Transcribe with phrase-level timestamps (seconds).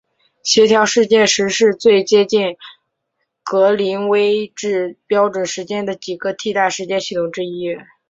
[0.41, 2.57] 协调世界时是最接近
[3.43, 7.77] 格林威治标准时间的几个替代时间系统之一。